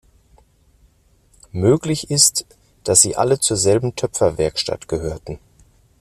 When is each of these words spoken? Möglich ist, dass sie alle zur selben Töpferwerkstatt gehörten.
Möglich 1.51 2.09
ist, 2.09 2.47
dass 2.83 3.01
sie 3.03 3.15
alle 3.17 3.39
zur 3.39 3.55
selben 3.55 3.95
Töpferwerkstatt 3.95 4.87
gehörten. 4.87 5.37